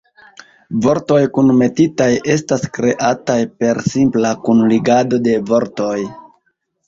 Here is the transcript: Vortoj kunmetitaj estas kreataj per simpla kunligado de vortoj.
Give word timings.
Vortoj 0.83 1.17
kunmetitaj 1.33 2.07
estas 2.37 2.63
kreataj 2.77 3.37
per 3.63 3.81
simpla 3.91 4.31
kunligado 4.47 5.19
de 5.27 5.35
vortoj. 5.53 5.99